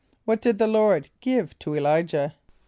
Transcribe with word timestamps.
= 0.15 0.25
What 0.25 0.41
did 0.41 0.57
the 0.57 0.65
Lord 0.65 1.11
give 1.19 1.59
to 1.59 1.75
[+E] 1.75 1.79
l[=i]´jah? 1.79 2.33